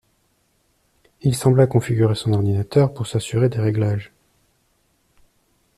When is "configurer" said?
1.67-2.15